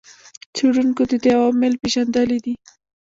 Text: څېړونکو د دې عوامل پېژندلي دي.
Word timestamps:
څېړونکو 0.55 1.01
د 1.11 1.13
دې 1.23 1.31
عوامل 1.37 1.73
پېژندلي 1.81 2.37
دي. 2.45 2.53